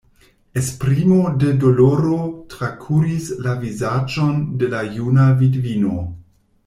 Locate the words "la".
3.49-3.53, 4.73-4.81